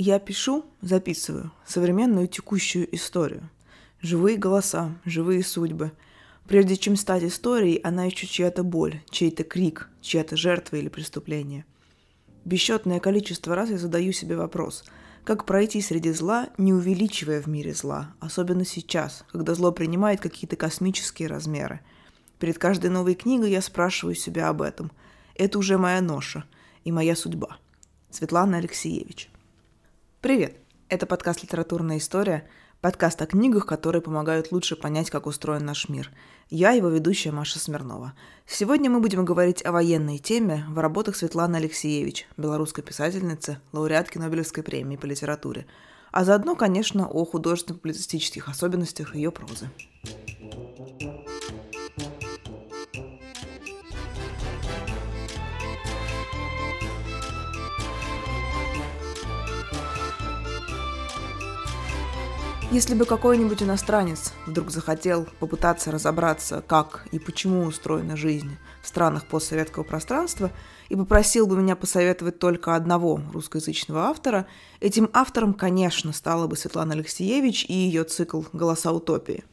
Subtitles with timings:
[0.00, 3.50] Я пишу, записываю современную текущую историю.
[4.00, 5.90] Живые голоса, живые судьбы.
[6.46, 11.64] Прежде чем стать историей, она еще чья-то боль, чей-то крик, чья-то жертва или преступление.
[12.44, 14.84] Бесчетное количество раз я задаю себе вопрос,
[15.24, 20.54] как пройти среди зла, не увеличивая в мире зла, особенно сейчас, когда зло принимает какие-то
[20.54, 21.80] космические размеры.
[22.38, 24.92] Перед каждой новой книгой я спрашиваю себя об этом.
[25.34, 26.44] Это уже моя ноша
[26.84, 27.58] и моя судьба.
[28.10, 29.28] Светлана Алексеевич.
[30.20, 30.56] Привет!
[30.88, 32.48] Это подкаст «Литературная история»,
[32.80, 36.10] подкаст о книгах, которые помогают лучше понять, как устроен наш мир.
[36.50, 38.14] Я его ведущая Маша Смирнова.
[38.44, 44.64] Сегодня мы будем говорить о военной теме в работах Светланы Алексеевич, белорусской писательницы, лауреатки Нобелевской
[44.64, 45.66] премии по литературе,
[46.10, 49.70] а заодно, конечно, о художественно-публицистических особенностях ее прозы.
[62.70, 69.24] Если бы какой-нибудь иностранец вдруг захотел попытаться разобраться, как и почему устроена жизнь в странах
[69.24, 70.50] постсоветского пространства,
[70.90, 74.46] и попросил бы меня посоветовать только одного русскоязычного автора,
[74.80, 79.44] этим автором, конечно, стала бы Светлана Алексеевич и ее цикл «Голоса утопии».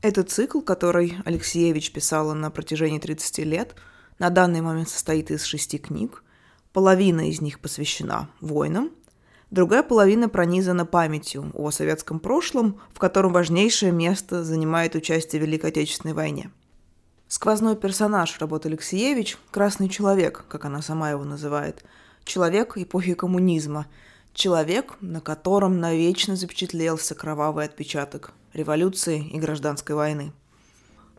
[0.00, 3.74] Это цикл, который Алексеевич писала на протяжении 30 лет,
[4.18, 6.24] на данный момент состоит из шести книг,
[6.72, 8.92] половина из них посвящена войнам–
[9.50, 15.70] Другая половина пронизана памятью о советском прошлом, в котором важнейшее место занимает участие в Великой
[15.70, 16.50] Отечественной войне.
[17.28, 21.84] Сквозной персонаж работы Алексеевич– красный человек, как она сама его называет,
[22.24, 23.86] человек эпохи коммунизма,
[24.34, 30.32] человек, на котором навечно запечатлелся кровавый отпечаток революции и гражданской войны.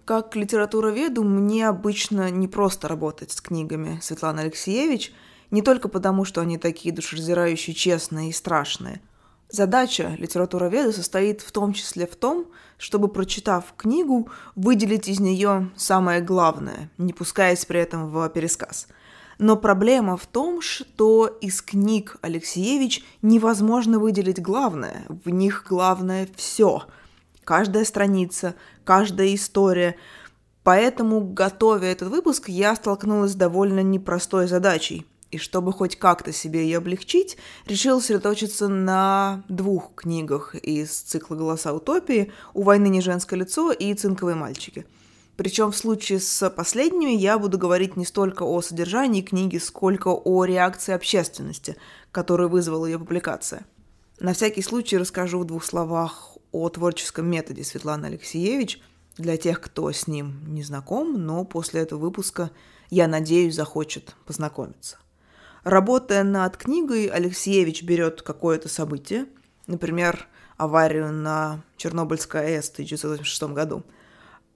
[0.03, 5.13] Как литературоведу мне обычно не просто работать с книгами Светланы Алексеевич–
[5.51, 9.01] не только потому, что они такие душераздирающие, честные и страшные.
[9.49, 16.19] Задача литературоведа состоит в том числе в том, чтобы, прочитав книгу, выделить из нее самое
[16.19, 18.87] главное, не пускаясь при этом в пересказ.
[19.39, 25.05] Но проблема в том, что из книг Алексеевич невозможно выделить главное.
[25.07, 26.83] В них главное все.
[27.45, 29.95] Каждая страница, каждая история.
[30.63, 36.63] Поэтому, готовя этот выпуск, я столкнулась с довольно непростой задачей– и чтобы хоть как-то себе
[36.63, 43.35] ее облегчить, решил сосредоточиться на двух книгах из цикла «Голоса утопии» «У войны не женское
[43.37, 44.85] лицо» и «Цинковые мальчики».
[45.35, 50.45] Причем в случае с последними я буду говорить не столько о содержании книги, сколько о
[50.45, 51.77] реакции общественности,
[52.11, 53.65] которую вызвала ее публикация.
[54.19, 58.81] На всякий случай расскажу в двух словах о творческом методе Светланы Алексеевич
[59.15, 62.49] для тех, кто с ним не знаком, но после этого выпуска,
[62.89, 64.97] я надеюсь, захочет познакомиться.
[65.67, 69.25] Работая над книгой, Алексеевич берет какое-то событие,
[69.65, 73.83] например, аварию на Чернобыльской АЭС в 1986 году.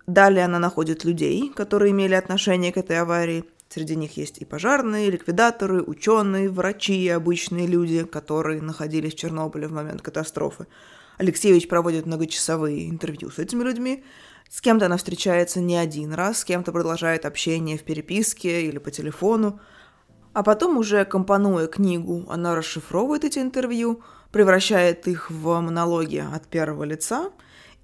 [0.08, 3.44] Далее она находит людей, которые имели отношение к этой аварии.
[3.68, 9.68] Среди них есть и пожарные, ликвидаторы, ученые, врачи и обычные люди, которые находились в Чернобыле
[9.68, 10.66] в момент катастрофы.
[11.18, 14.06] Алексеевич проводит многочасовые интервью с этими людьми.
[14.50, 18.92] С кем-то она встречается не один раз, с кем-то продолжает общение в переписке или по
[18.92, 19.60] телефону.
[20.34, 26.86] А потом уже компонуя книгу, она расшифровывает эти интервью, превращает их в монологи от первого
[26.86, 27.32] лица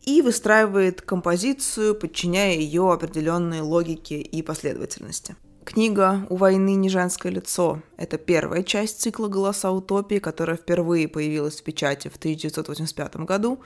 [0.03, 5.36] и выстраивает композицию, подчиняя ее определенной логике и последовательности.
[5.66, 11.59] Книга «У войны не женское лицо»— это первая часть цикла «Голоса утопии», которая впервые появилась
[11.59, 13.59] в печати в 1985 году.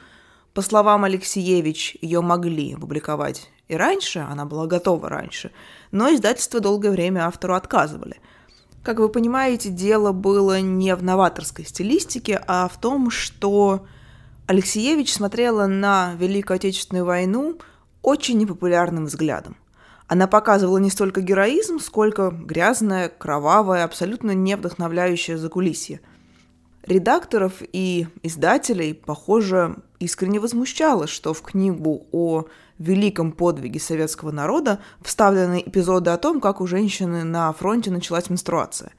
[0.55, 5.51] По словам Алексеевич, ее могли опубликовать и раньше, она была готова раньше,
[5.91, 8.19] но издательство долгое время автору отказывали—
[8.83, 13.85] как вы понимаете, дело было не в новаторской стилистике, а в том, что
[14.47, 17.59] Алексеевич смотрела на Великую Отечественную войну
[18.01, 19.55] очень непопулярным взглядом.
[20.07, 26.01] Она показывала не столько героизм, сколько грязное, кровавое, абсолютно не вдохновляющее закулисье.
[26.83, 32.45] Редакторов и издателей, похоже, искренне возмущало, что в книгу о
[32.79, 38.91] великом подвиге советского народа вставлены эпизоды о том, как у женщины на фронте началась менструация.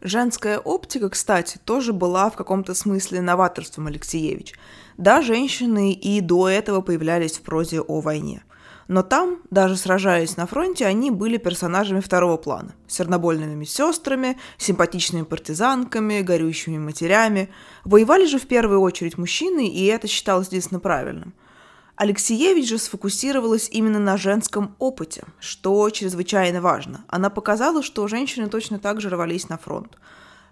[0.00, 4.54] Женская оптика, кстати, тоже была в каком-то смысле новаторством Алексеевич.
[4.96, 8.42] Да, женщины и до этого появлялись в прозе о войне.
[8.88, 12.74] Но там, даже сражаясь на фронте, они были персонажами второго плана.
[12.86, 17.50] Сернобольными медсестрами, симпатичными партизанками, горючими матерями.
[17.84, 21.34] Воевали же в первую очередь мужчины, и это считалось единственно правильным–
[21.98, 27.04] Алексеевич же сфокусировалась именно на женском опыте, что чрезвычайно важно.
[27.08, 29.98] Она показала, что женщины точно так же рвались на фронт.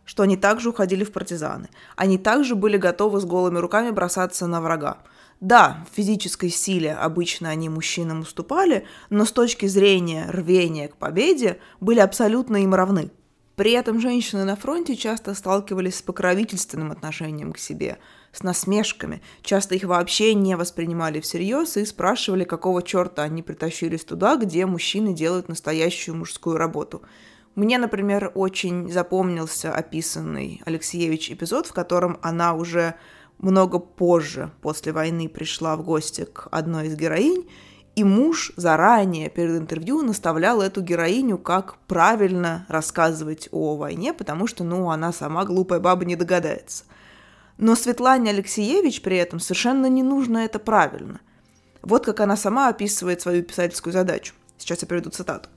[0.04, 1.68] что они также уходили в партизаны.
[1.96, 4.98] Они также были готовы с голыми руками бросаться на врага.
[5.40, 11.58] Да, в физической силе обычно они мужчинам уступали, но с точки зрения рвения к победе
[11.80, 13.10] были абсолютно им равны.
[13.54, 17.98] При этом женщины на фронте часто сталкивались с покровительственным отношением к себе,
[18.32, 24.36] с насмешками, часто их вообще не воспринимали всерьез и спрашивали, какого черта они притащились туда,
[24.36, 27.02] где мужчины делают настоящую мужскую работу–
[27.56, 32.96] мне, например, очень запомнился описанный Алексеевич эпизод, в котором она уже
[33.38, 37.48] много позже, после войны, пришла в гости к одной из героинь,
[37.94, 44.64] и муж заранее перед интервью наставлял эту героиню, как правильно рассказывать о войне, потому что,
[44.64, 46.84] ну, она сама глупая баба не догадается.
[47.56, 51.20] Но Светлане Алексеевич при этом совершенно не нужно это правильно.
[51.80, 54.34] Вот как она сама описывает свою писательскую задачу.
[54.58, 55.48] Сейчас я приведу цитату.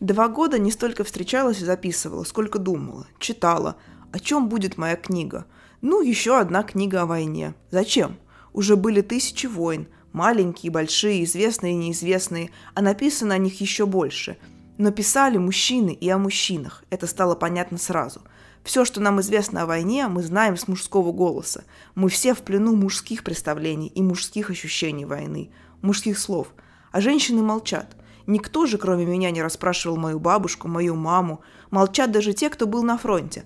[0.00, 3.76] Два года не столько встречалась и записывала, сколько думала, читала,
[4.12, 5.46] о чем будет моя книга.
[5.80, 7.54] Ну, еще одна книга о войне.
[7.70, 8.16] Зачем?
[8.52, 14.38] Уже были тысячи войн, маленькие, большие, известные и неизвестные, а написано о них еще больше.
[14.78, 18.22] Но писали мужчины и о мужчинах, это стало понятно сразу.
[18.62, 21.64] Все, что нам известно о войне, мы знаем с мужского голоса.
[21.94, 25.50] Мы все в плену мужских представлений и мужских ощущений войны,
[25.82, 26.48] мужских слов.
[26.90, 27.96] А женщины молчат–
[28.26, 31.40] Никто же, кроме меня, не расспрашивал мою бабушку, мою маму.
[31.70, 33.44] Молчат даже те, кто был на фронте.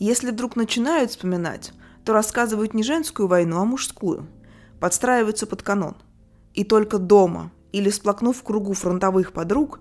[0.00, 1.74] Если вдруг начинают вспоминать,
[2.06, 4.26] то рассказывают не женскую войну, а мужскую.
[4.80, 5.94] Подстраиваются под канон.
[6.54, 9.78] И только дома или сплакнув в кругу фронтовых подруг,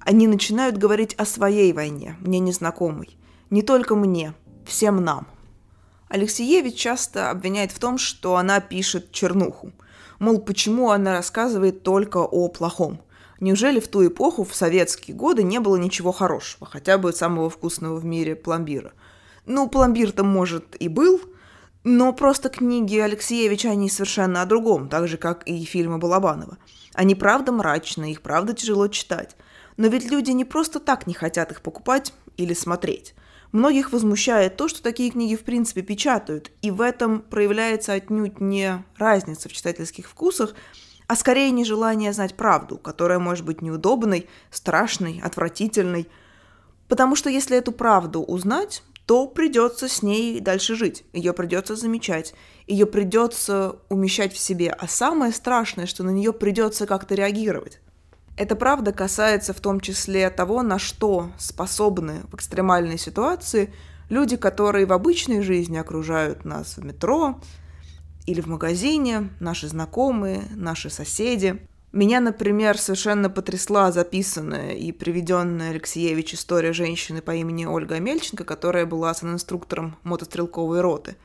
[0.00, 3.16] они начинают говорить о своей войне, мне незнакомой.
[3.48, 4.34] Не только мне,
[4.66, 5.26] всем нам.
[6.10, 9.72] Алексеевич часто обвиняет в том, что она пишет чернуху.
[10.18, 13.00] Мол, почему она рассказывает только о плохом–
[13.42, 17.96] Неужели в ту эпоху, в советские годы, не было ничего хорошего, хотя бы самого вкусного
[17.96, 18.92] в мире пломбира?
[19.46, 21.20] Ну, пломбир-то, может, и был,
[21.84, 26.58] но просто книги Алексеевича, они совершенно о другом, так же, как и фильмы Балабанова.
[26.94, 29.36] Они правда мрачные, их правда тяжело читать.
[29.76, 33.14] Но ведь люди не просто так не хотят их покупать или смотреть.
[33.50, 38.82] Многих возмущает то, что такие книги в принципе печатают, и в этом проявляется отнюдь не
[38.96, 40.54] разница в читательских вкусах,
[41.06, 46.08] а скорее нежелание знать правду, которая может быть неудобной, страшной, отвратительной.
[46.88, 52.34] Потому что если эту правду узнать, то придется с ней дальше жить, ее придется замечать,
[52.66, 57.80] ее придется умещать в себе, а самое страшное, что на нее придется как-то реагировать.
[58.36, 63.74] Эта правда касается в том числе того, на что способны в экстремальной ситуации
[64.08, 67.40] люди, которые в обычной жизни окружают нас в метро,
[68.26, 71.66] или в магазине, наши знакомые, наши соседи.
[71.92, 78.86] Меня, например, совершенно потрясла записанная и приведенная Алексеевич история женщины по имени Ольга Мельченко, которая
[78.86, 81.16] была инструктором мотострелковой роты.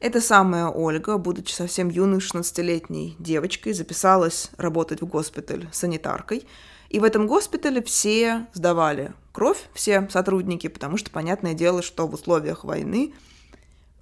[0.00, 6.46] Эта самая Ольга, будучи совсем юной 16-летней девочкой, записалась работать в госпиталь санитаркой.
[6.88, 12.14] И в этом госпитале все сдавали кровь, все сотрудники, потому что понятное дело, что в
[12.14, 13.12] условиях войны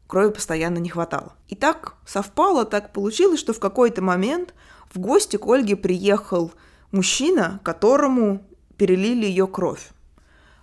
[0.07, 1.35] крови постоянно не хватало.
[1.49, 4.55] И так совпало, так получилось, что в какой-то момент
[4.93, 6.53] в гости к Ольге приехал
[6.91, 8.43] мужчина, которому
[8.77, 9.91] перелили ее кровь.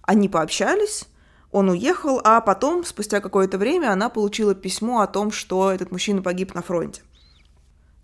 [0.04, 1.06] Они пообщались,
[1.52, 6.22] он уехал, а потом, спустя какое-то время, она получила письмо о том, что этот мужчина
[6.22, 7.02] погиб на фронте.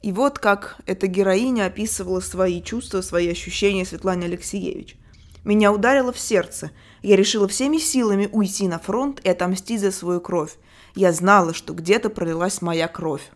[0.01, 4.98] И вот как эта героиня описывала свои чувства, свои ощущения Светлане Алексеевич.
[5.44, 6.72] Меня ударило в сердце.
[7.03, 10.58] Я решила всеми силами уйти на фронт и отомстить за свою кровь.
[10.96, 13.32] Я знала, что где-то пролилась моя кровь.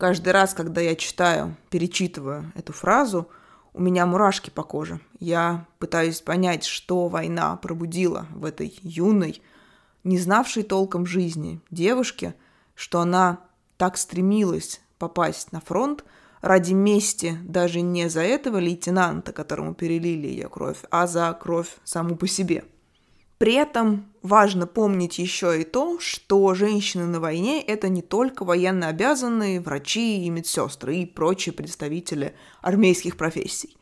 [0.00, 3.28] Каждый раз, когда я читаю, перечитываю эту фразу,
[3.74, 4.98] у меня мурашки по коже.
[5.18, 9.42] Я пытаюсь понять, что война пробудила в этой юной,
[10.02, 12.34] не знавшей толком жизни девушке,
[12.74, 13.40] что она
[13.76, 16.02] так стремилась попасть на фронт
[16.40, 22.16] ради мести даже не за этого лейтенанта, которому перелили ее кровь, а за кровь саму
[22.16, 22.64] по себе–
[23.40, 28.88] при этом важно помнить еще и то, что женщины на войне– это не только военно
[28.88, 33.78] обязанные врачи и медсестры и прочие представители армейских профессий.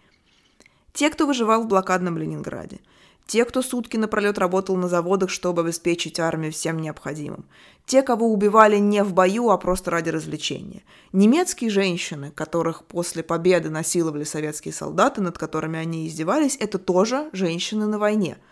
[0.93, 2.79] Те, кто выживал в блокадном Ленинграде,
[3.27, 7.45] те, кто сутки напролет работал на заводах, чтобы обеспечить армию всем необходимым,
[7.85, 13.71] те, кого убивали не в бою, а просто ради развлечения, немецкие женщины, которых после победы
[13.71, 18.39] насиловали советские солдаты, над которыми они издевались, это тоже женщины на войне–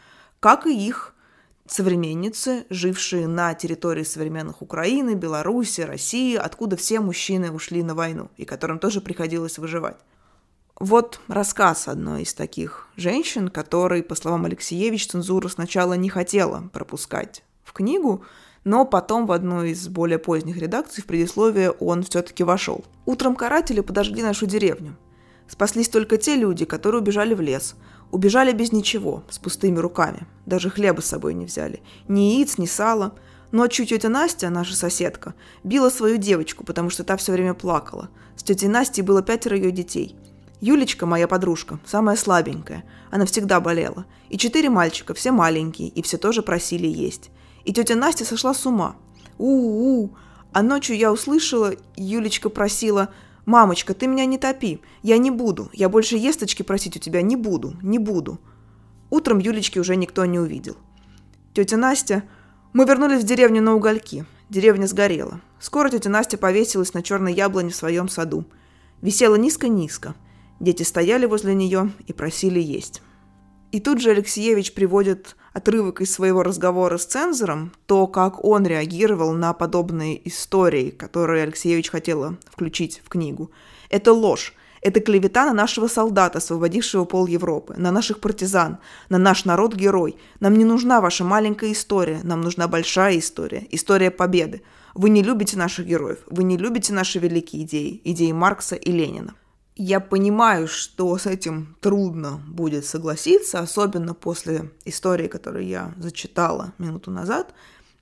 [0.46, 1.12] как и их
[1.66, 8.44] современницы, жившие на территории современных Украины, Беларуси, России, откуда все мужчины ушли на войну и
[8.44, 9.96] которым тоже приходилось выживать.
[10.78, 17.42] Вот рассказ одной из таких женщин, который, по словам Алексеевич, цензура сначала не хотела пропускать
[17.64, 18.24] в книгу,
[18.62, 22.84] но потом в одну из более поздних редакций в предисловие он все-таки вошел.
[23.04, 24.96] Утром каратели подожгли нашу деревню.
[25.48, 27.74] Спаслись только те люди, которые убежали в лес.
[28.10, 30.26] Убежали без ничего, с пустыми руками.
[30.46, 31.82] Даже хлеба с собой не взяли.
[32.08, 33.14] Ни яиц, ни сала.
[33.52, 35.34] Ночью тетя Настя, наша соседка,
[35.64, 38.08] била свою девочку, потому что та все время плакала.
[38.36, 40.16] С тетей Настей было пятеро ее детей.
[40.60, 42.84] Юлечка, моя подружка, самая слабенькая.
[43.10, 44.06] Она всегда болела.
[44.30, 47.30] И четыре мальчика, все маленькие, и все тоже просили есть.
[47.64, 48.96] И тетя Настя сошла с ума.
[49.38, 50.10] У-у-у.
[50.52, 53.10] А ночью я услышала, Юлечка просила,
[53.46, 54.80] «Мамочка, ты меня не топи.
[55.02, 55.70] Я не буду.
[55.72, 57.76] Я больше есточки просить у тебя не буду.
[57.80, 58.40] Не буду».
[59.08, 60.76] Утром Юлечки уже никто не увидел.
[61.54, 62.24] Тетя Настя...
[62.72, 64.26] Мы вернулись в деревню на угольки.
[64.50, 65.40] Деревня сгорела.
[65.58, 68.44] Скоро тетя Настя повесилась на черной яблоне в своем саду.
[69.00, 70.14] Висела низко-низко.
[70.60, 73.00] Дети стояли возле нее и просили есть.
[73.72, 79.32] И тут же Алексеевич приводит отрывок из своего разговора с цензором, то, как он реагировал
[79.32, 83.50] на подобные истории, которые Алексеевич хотела включить в книгу.
[83.90, 84.54] Это ложь.
[84.82, 90.16] Это клевета на нашего солдата, освободившего пол Европы, на наших партизан, на наш народ-герой.
[90.38, 94.62] Нам не нужна ваша маленькая история, нам нужна большая история, история победы.
[94.94, 99.34] Вы не любите наших героев, вы не любите наши великие идеи, идеи Маркса и Ленина.
[99.78, 107.10] Я понимаю, что с этим трудно будет согласиться, особенно после истории, которую я зачитала минуту
[107.10, 107.52] назад.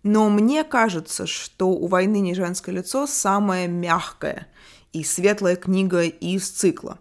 [0.05, 4.47] Но мне кажется, что у «Войны не женское лицо» самая мягкая
[4.93, 7.01] и светлая книга из цикла.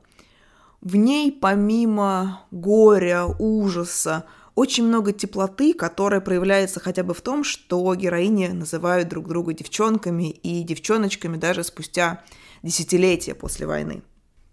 [0.81, 4.25] В ней помимо горя, ужаса,
[4.55, 10.31] очень много теплоты, которая проявляется хотя бы в том, что героини называют друг друга девчонками
[10.31, 12.23] и девчоночками даже спустя
[12.63, 14.01] десятилетия после войны.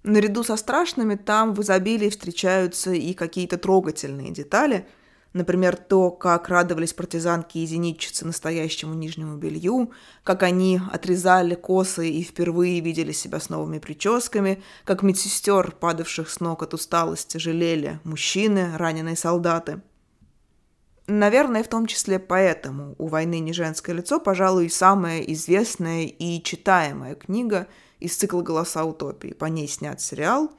[0.02, 4.86] Наряду со страшными там в изобилии встречаются и какие-то трогательные детали,
[5.34, 9.90] например, то, как радовались партизанки и зенитчицы настоящему нижнему белью,
[10.24, 16.40] как они отрезали косы и впервые видели себя с новыми прическами, как медсестер, падавших с
[16.40, 19.82] ног от усталости, жалели мужчины, раненые солдаты.
[21.06, 27.16] Наверное, в том числе поэтому у «Войны не женское лицо», пожалуй, самая известная и читаемая
[27.16, 27.66] книга–
[28.00, 29.32] из цикла «Голоса утопии».
[29.32, 30.50] По ней снят сериал,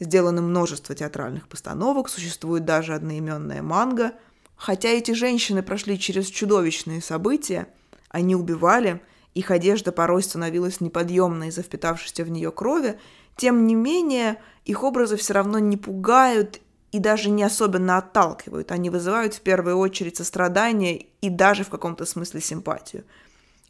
[0.00, 4.12] сделано множество театральных постановок, существует даже одноименная манга.
[4.56, 7.68] Хотя эти женщины прошли через чудовищные события,
[8.08, 9.00] они убивали,
[9.34, 12.98] их одежда порой становилась неподъемной из-за впитавшейся в нее крови,
[13.36, 16.60] тем не менее их образы все равно не пугают
[16.92, 18.72] и даже не особенно отталкивают.
[18.72, 23.04] Они вызывают в первую очередь сострадание и даже в каком-то смысле симпатию–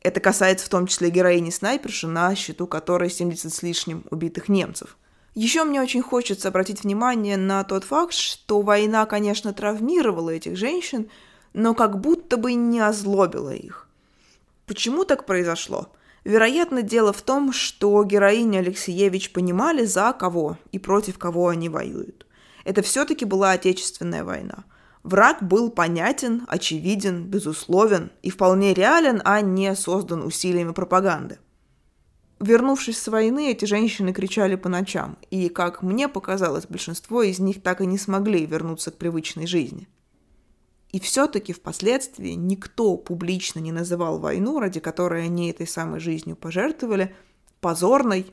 [0.02, 4.96] это касается в том числе героини-снайперши, на счету которой 70 с лишним убитых немцев.
[5.34, 11.08] Еще мне очень хочется обратить внимание на тот факт, что война, конечно, травмировала этих женщин,
[11.52, 13.88] но как будто бы не озлобила их.
[14.66, 15.92] Почему так произошло?
[16.24, 22.26] Вероятно, дело в том, что героини Алексеевич понимали, за кого и против кого они воюют.
[22.64, 24.64] Это все-таки была Отечественная война–
[25.02, 31.38] Враг был понятен, очевиден, безусловен и вполне реален, а не создан усилиями пропаганды.
[32.38, 37.62] Вернувшись с войны, эти женщины кричали по ночам, и, как мне показалось, большинство из них
[37.62, 39.88] так и не смогли вернуться к привычной жизни.
[40.92, 47.14] И все-таки впоследствии никто публично не называл войну, ради которой они этой самой жизнью пожертвовали,
[47.60, 48.26] позорной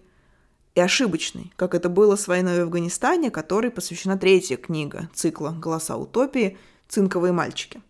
[0.78, 5.98] и ошибочный, как это было с войной в Афганистане, которой посвящена третья книга цикла «Голоса
[5.98, 6.56] утопии.
[6.88, 7.82] Цинковые мальчики».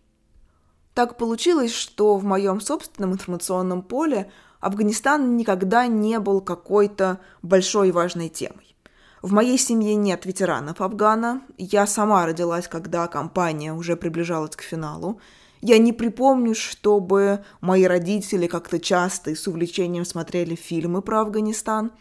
[0.94, 7.92] Так получилось, что в моем собственном информационном поле Афганистан никогда не был какой-то большой и
[7.92, 8.74] важной темой.
[9.20, 11.42] В моей семье нет ветеранов Афгана.
[11.58, 15.20] Я сама родилась, когда кампания уже приближалась к финалу.
[15.60, 21.92] Я не припомню, чтобы мои родители как-то часто и с увлечением смотрели фильмы про Афганистан–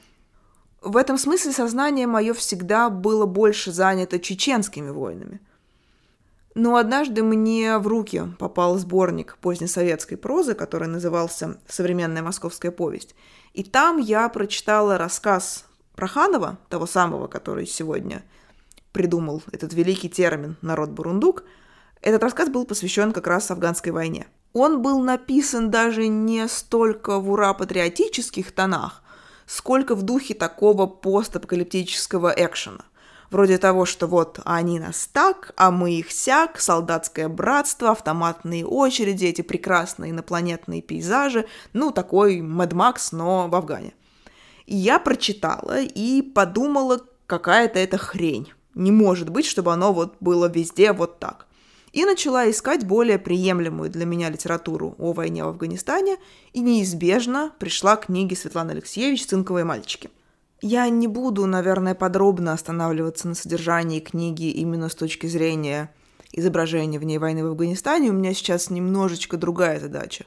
[0.81, 5.41] в этом смысле сознание мое всегда было больше занято чеченскими войнами.
[6.55, 13.15] Но однажды мне в руки попал сборник позднесоветской прозы, который назывался «Современная московская повесть».
[13.53, 15.65] И там я прочитала рассказ
[15.95, 18.23] Проханова, того самого, который сегодня
[18.91, 21.43] придумал этот великий термин «народ бурундук».
[22.01, 24.27] Этот рассказ был посвящен как раз афганской войне.
[24.53, 29.03] Он был написан даже не столько в ура-патриотических тонах,
[29.47, 32.85] сколько в духе такого постапокалиптического экшена.
[33.31, 39.25] Вроде того, что вот они нас так, а мы их сяк, солдатское братство, автоматные очереди,
[39.25, 43.93] эти прекрасные инопланетные пейзажи, ну, такой Mad Max, но в Афгане.
[44.65, 48.53] Я прочитала и подумала, какая-то это хрень.
[48.75, 51.47] Не может быть, чтобы оно вот было везде вот так.
[51.97, 56.17] И начала искать более приемлемую для меня литературу о войне в Афганистане
[56.53, 60.11] и неизбежно пришла к книге Светланы Алексеевич «Цинковые мальчики».
[60.61, 65.91] Я не буду, наверное, подробно останавливаться на содержании книги именно с точки зрения
[66.31, 68.11] изображения в ней войны в Афганистане.
[68.11, 70.25] У меня сейчас немножечко другая задача.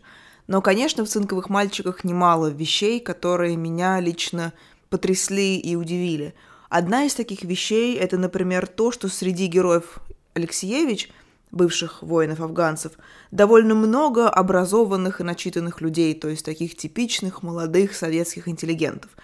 [0.48, 4.52] Но, конечно, в «Цинковых мальчиках» немало вещей, которые меня лично
[4.88, 6.34] потрясли и удивили.
[6.68, 10.00] Одна из таких вещей– это, например, то, что среди героев
[10.34, 11.12] Алексеевич,
[11.50, 12.92] бывших воинов-афганцев,
[13.30, 19.10] довольно много образованных и начитанных людей, то есть таких типичных молодых советских интеллигентов–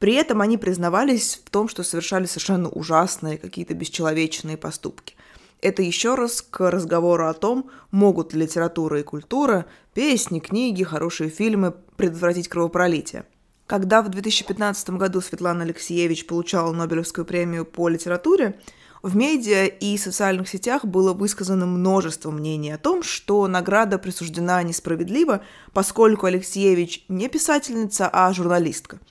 [0.00, 5.14] при этом они признавались в том, что совершали совершенно ужасные, какие-то бесчеловечные поступки.
[5.60, 11.28] Это еще раз к разговору о том, могут ли литература и культура, песни, книги, хорошие
[11.28, 13.26] фильмы предотвратить кровопролитие.
[13.66, 18.58] Когда в 2015 году Светлана Алексеевич получала Нобелевскую премию по литературе,
[19.02, 25.42] в медиа и социальных сетях было высказано множество мнений о том, что награда присуждена несправедливо,
[25.72, 28.98] поскольку Алексеевич не писательница, а журналистка–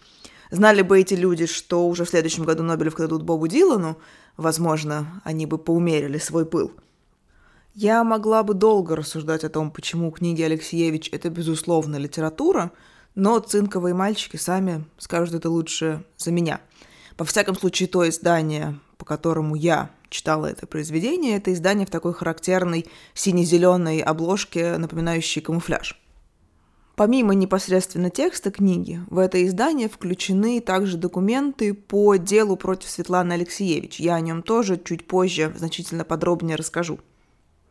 [0.51, 3.99] Знали бы эти люди, что уже в следующем году Нобелевку дадут Бобу Дилану,
[4.35, 6.71] возможно, они бы поумерили свой пыл.
[7.75, 12.71] Я могла бы долго рассуждать о том, почему книги Алексеевич– это, безусловно, литература,
[13.13, 16.61] но цинковые мальчики сами скажут это лучше за меня.
[17.19, 22.13] Во всяком случае, то издание, по которому я читала это произведение, это издание в такой
[22.13, 26.01] характерной сине-зеленой обложке, напоминающей камуфляж–
[26.99, 34.01] Помимо непосредственно текста книги, в это издание включены также документы по делу против Светланы Алексеевич.
[34.01, 36.99] Я о нем тоже чуть позже значительно подробнее расскажу.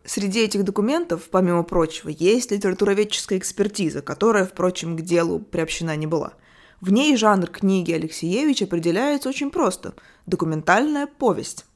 [0.02, 6.32] Среди этих документов, помимо прочего, есть литературоведческая экспертиза, которая, впрочем, к делу приобщена не была.
[6.80, 9.94] В ней жанр книги Алексеевич определяется очень просто–
[10.26, 11.66] документальная повесть.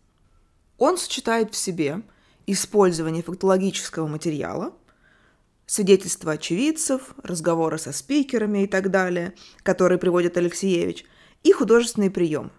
[0.79, 2.03] Он сочетает в себе
[2.47, 4.73] использование фактологического материала–
[5.67, 11.05] свидетельства очевидцев, разговоры со спикерами и так далее, которые приводит Алексеевич,
[11.43, 12.53] и художественный прием.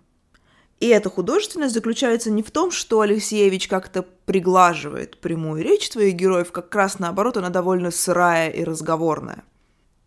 [0.80, 6.52] И эта художественность заключается не в том, что Алексеевич как-то приглаживает прямую речь твоих героев,
[6.52, 9.44] как раз наоборот, она довольно сырая и разговорная.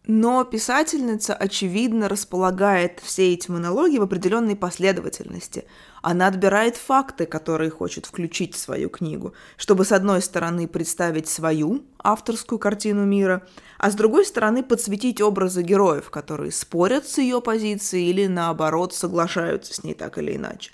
[0.07, 5.65] Но писательница, очевидно, располагает все эти монологи в определенной последовательности.
[6.01, 11.83] Она отбирает факты, которые хочет включить в свою книгу, чтобы, с одной стороны, представить свою
[11.99, 18.09] авторскую картину мира, а с другой стороны, подсветить образы героев, которые спорят с ее позицией
[18.09, 20.71] или, наоборот, соглашаются с ней так или иначе.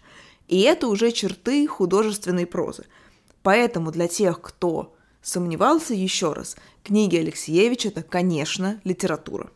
[0.49, 2.85] И это уже черты художественной прозы.
[3.42, 6.57] Поэтому для тех, кто Сомневался еще раз.
[6.85, 9.51] Книги Алексеевича– это, конечно, литература.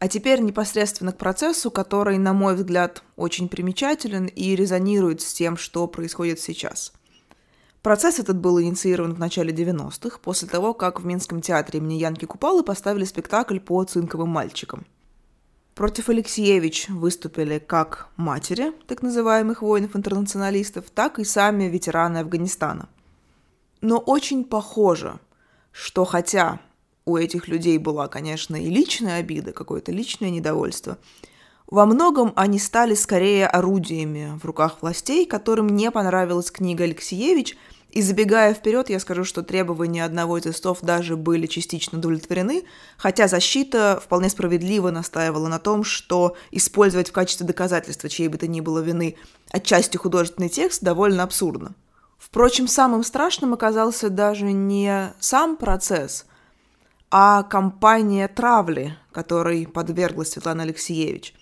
[0.00, 5.56] А теперь непосредственно к процессу, который, на мой взгляд, очень примечателен и резонирует с тем,
[5.56, 6.92] что происходит сейчас.
[7.82, 12.24] Процесс этот был инициирован в начале 90-х, после того, как в Минском театре имени Янки
[12.24, 14.86] Купалы поставили спектакль по цинковым мальчикам.
[15.76, 22.88] Против Алексеевич выступили как матери так называемых воинов-интернационалистов, так и сами ветераны Афганистана.
[23.82, 25.20] Но очень похоже,
[25.76, 26.58] что хотя
[27.04, 30.96] у этих людей была, конечно, и личная обида, какое-то личное недовольство,
[31.66, 37.58] во многом они стали скорее орудиями в руках властей, которым не понравилась книга Алексеевич,
[37.90, 42.64] и забегая вперед, я скажу, что требования одного из листов даже были частично удовлетворены,
[42.96, 48.46] хотя защита вполне справедливо настаивала на том, что использовать в качестве доказательства чьей бы то
[48.46, 49.16] ни было вины
[49.50, 51.74] отчасти художественный текст довольно абсурдно.
[52.26, 56.26] Впрочем, самым страшным оказался даже не сам процесс,
[57.08, 61.34] а кампания травли, которой подверглась Светлана Алексеевич.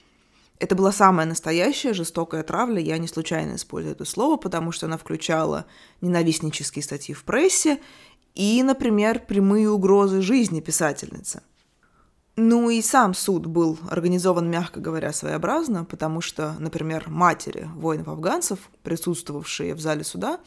[0.58, 4.98] Это была самая настоящая жестокая травля, я не случайно использую это слово, потому что она
[4.98, 5.64] включала
[6.02, 7.80] ненавистнические статьи в прессе
[8.34, 11.42] и, например, прямые угрозы жизни писательницы.
[12.36, 19.74] Ну и сам суд был организован, мягко говоря, своеобразно, потому что, например, матери воинов-афганцев, присутствовавшие
[19.74, 20.40] в зале суда,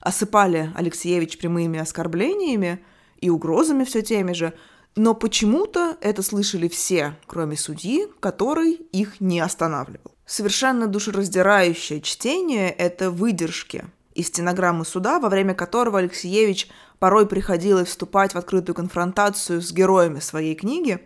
[0.00, 2.84] осыпали Алексеевич прямыми оскорблениями
[3.20, 4.52] и угрозами все теми же,
[4.96, 10.12] но почему-то это слышали все, кроме судьи, который их не останавливал.
[10.26, 13.84] Совершенно душераздирающее чтение– это выдержки
[14.14, 20.18] из стенограммы суда, во время которого Алексеевич порой приходилось вступать в открытую конфронтацию с героями
[20.18, 21.00] своей книги.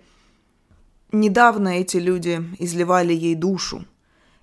[1.12, 3.85] Недавно эти люди изливали ей душу,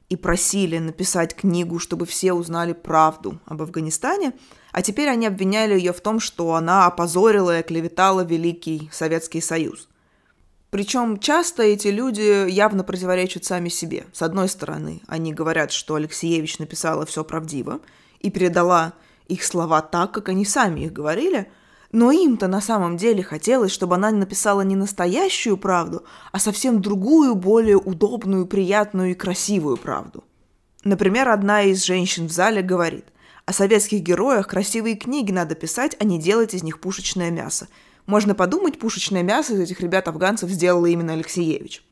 [0.10, 4.34] и просили написать книгу, чтобы все узнали правду об Афганистане,
[4.72, 9.88] а теперь они обвиняли ее в том, что она опозорила и оклеветала Великий Советский Союз.
[10.72, 14.06] Причем часто эти люди явно противоречат сами себе.
[14.14, 17.80] С одной стороны, они говорят, что Алексеевич написала все правдиво
[18.20, 18.94] и передала
[19.28, 21.52] их слова так, как они сами их говорили,
[21.92, 27.34] Но им-то на самом деле хотелось, чтобы она написала не настоящую правду, а совсем другую,
[27.34, 30.24] более удобную, приятную и красивую правду.
[30.84, 33.06] Например, одна из женщин в зале говорит,
[33.46, 37.68] о советских героях красивые книги надо писать, а не делать из них пушечное мясо.
[38.06, 41.84] Можно подумать, пушечное мясо из этих ребят-афганцев сделала именно Алексеевич.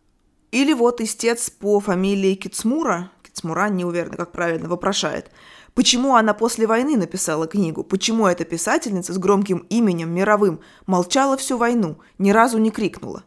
[0.52, 5.32] Или вот истец по фамилии Кицмура, Кицмура, не уверена, как правильно, вопрошает–
[5.78, 7.84] Почему она после войны написала книгу?
[7.84, 13.26] Почему эта писательница с громким именем, мировым, молчала всю войну, ни разу не крикнула?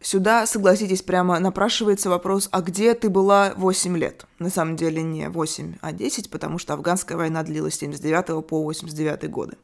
[0.00, 4.26] Сюда, согласитесь, прямо напрашивается вопрос, а где ты была 8 лет?
[4.38, 8.62] На самом деле не 8, а 10, потому что афганская война длилась с 79 по
[8.62, 9.56] 89 годы.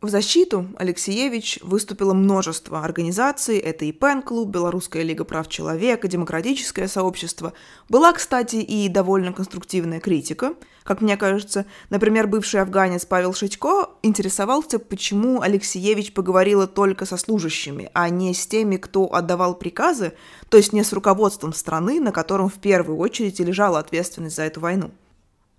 [0.00, 3.58] В защиту Алексеевич выступило множество организаций.
[3.58, 7.52] Это и ПЕН-клуб, Белорусская лига прав человека, Демократическое сообщество.
[7.90, 10.54] Была, кстати, и довольно конструктивная критика.
[10.84, 17.90] Как мне кажется, например, бывший афганец Павел Шитько интересовался, почему Алексеевич поговорила только со служащими,
[17.92, 20.14] а не с теми, кто отдавал приказы,
[20.48, 24.60] то есть не с руководством страны, на котором в первую очередь лежала ответственность за эту
[24.60, 24.92] войну.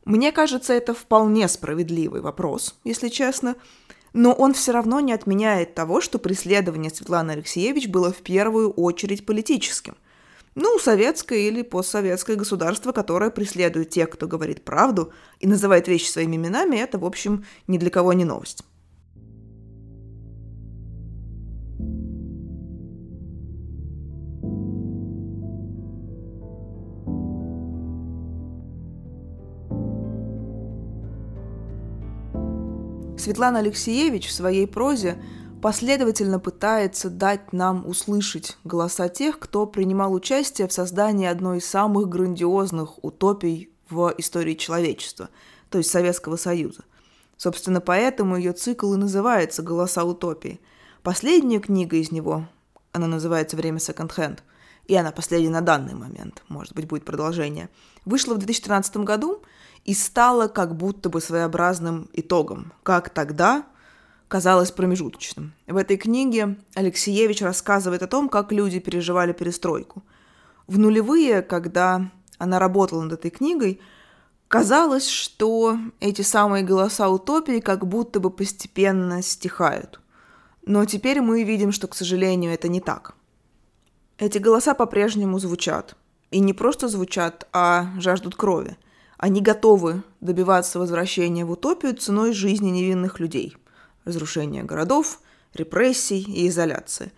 [0.04, 3.56] Мне кажется, это вполне справедливый вопрос, если честно–
[4.14, 9.26] но он все равно не отменяет того, что преследование Светланы Алексеевич было в первую очередь
[9.26, 9.96] политическим.
[10.54, 16.36] Ну, советское или постсоветское государство, которое преследует тех, кто говорит правду и называет вещи своими
[16.36, 18.64] именами, это, в общем, ни для кого не новость.
[33.22, 35.22] Светлана Алексеевич в своей прозе
[35.62, 42.10] последовательно пытается дать нам услышать голоса тех, кто принимал участие в создании одной из самых
[42.10, 45.30] грандиозных утопий в истории человечества,
[45.70, 46.84] то есть Советского Союза.
[47.38, 50.60] Собственно, поэтому ее цикл и называется «Голоса утопии».
[51.04, 52.48] Последняя книга из него,
[52.92, 54.44] она называется «Время секонд-хенд»,
[54.88, 57.70] и она последняя на данный момент, может быть, будет продолжение,
[58.04, 59.44] вышла в 2013 году–
[59.86, 63.66] и стало как будто бы своеобразным итогом, как тогда
[64.28, 65.54] казалось промежуточным.
[65.68, 70.04] В этой книге Алексеевич рассказывает о том, как люди переживали перестройку.
[70.68, 73.82] В нулевые, когда она работала над этой книгой,
[74.48, 80.00] казалось, что эти самые голоса утопии как будто бы постепенно стихают.
[80.66, 83.16] Но теперь мы видим, что, к сожалению, это не так.
[84.18, 85.96] Эти голоса по-прежнему звучат.
[86.30, 88.78] И не просто звучат, а жаждут крови–
[89.22, 93.56] они готовы добиваться возвращения в утопию ценой жизни невинных людей.
[94.04, 95.20] Разрушения городов,
[95.54, 97.12] репрессий и изоляции.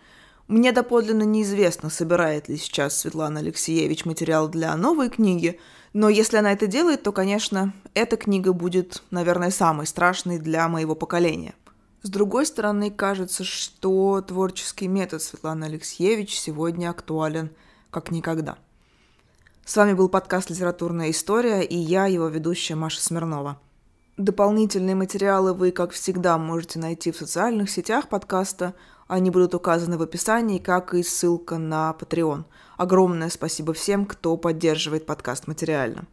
[0.46, 5.58] Мне доподлинно неизвестно, собирает ли сейчас Светлана Алексеевич материал для новой книги,
[5.94, 10.94] но если она это делает, то, конечно, эта книга будет, наверное, самой страшной для моего
[10.94, 11.54] поколения.
[12.02, 17.48] С другой стороны, кажется, что творческий метод Светланы Алексеевич сегодня актуален
[17.90, 18.58] как никогда.
[19.66, 23.58] С вами был подкаст «Литературная история» и я, его ведущая Маша Смирнова.
[24.18, 28.74] Дополнительные материалы вы, как всегда, можете найти в социальных сетях подкаста.
[29.08, 32.44] Они будут указаны в описании, как и ссылка на Patreon.
[32.76, 36.04] Огромное спасибо всем, кто поддерживает подкаст материально.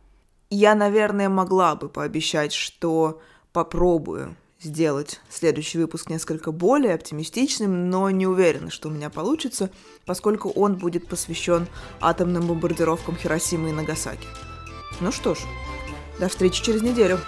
[0.49, 3.19] Я, наверное, могла бы пообещать, что
[3.51, 9.69] попробую сделать следующий выпуск несколько более оптимистичным, но не уверена, что у меня получится,
[10.05, 11.67] поскольку он будет посвящен
[11.99, 14.27] атомным бомбардировкам Хиросимы и Нагасаки.
[14.99, 15.39] Ну что ж,
[16.19, 17.19] до встречи через неделю.